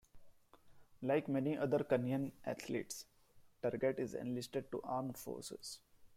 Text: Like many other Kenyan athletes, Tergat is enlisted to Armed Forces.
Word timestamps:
Like 1.03 1.27
many 1.29 1.55
other 1.55 1.77
Kenyan 1.83 2.31
athletes, 2.43 3.05
Tergat 3.61 3.99
is 3.99 4.15
enlisted 4.15 4.71
to 4.71 4.81
Armed 4.81 5.15
Forces. 5.15 5.77